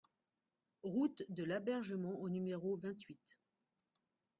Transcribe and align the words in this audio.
Route 0.81 1.21
de 1.29 1.43
l'Abergement 1.43 2.19
au 2.19 2.27
numéro 2.27 2.75
vingt-huit 2.75 3.37